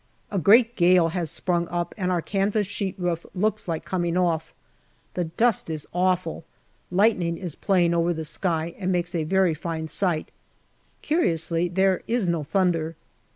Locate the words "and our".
1.95-2.23